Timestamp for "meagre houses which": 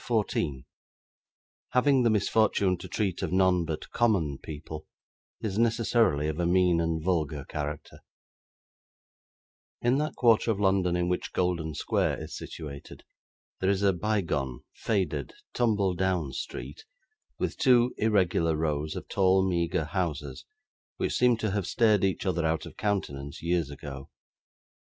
19.47-21.13